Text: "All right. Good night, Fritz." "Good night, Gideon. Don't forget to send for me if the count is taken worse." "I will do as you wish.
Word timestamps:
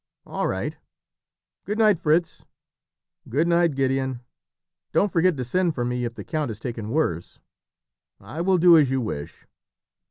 "All 0.25 0.47
right. 0.47 0.77
Good 1.63 1.77
night, 1.77 1.99
Fritz." 1.99 2.43
"Good 3.29 3.47
night, 3.47 3.75
Gideon. 3.75 4.21
Don't 4.93 5.11
forget 5.11 5.37
to 5.37 5.43
send 5.43 5.75
for 5.75 5.85
me 5.85 6.05
if 6.05 6.15
the 6.15 6.23
count 6.23 6.49
is 6.49 6.59
taken 6.59 6.89
worse." 6.89 7.39
"I 8.19 8.41
will 8.41 8.57
do 8.57 8.75
as 8.77 8.89
you 8.89 8.99
wish. 8.99 9.45